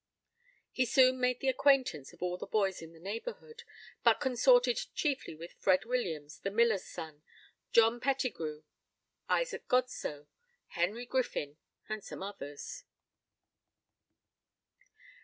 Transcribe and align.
He 0.71 0.87
soon 0.87 1.19
made 1.19 1.41
the 1.41 1.47
acquaintance 1.49 2.11
of 2.11 2.23
all 2.23 2.35
the 2.35 2.47
boys 2.47 2.81
in 2.81 2.91
the 2.91 2.99
neighborhood, 2.99 3.61
but 4.03 4.19
consorted 4.19 4.79
chiefly 4.95 5.35
with 5.35 5.53
Fred 5.59 5.85
Williams, 5.85 6.39
the 6.39 6.49
miller's 6.49 6.87
son, 6.87 7.21
John 7.71 7.99
Pettigrew, 7.99 8.63
Isaac 9.29 9.67
Godsoe, 9.67 10.25
Henry 10.69 11.05
Griffin, 11.05 11.57
and 11.87 12.03
some 12.03 12.23
others. 12.23 12.83